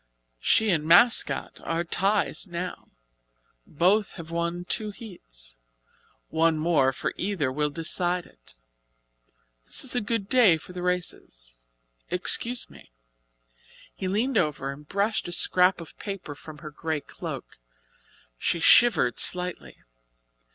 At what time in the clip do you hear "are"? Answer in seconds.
1.61-1.83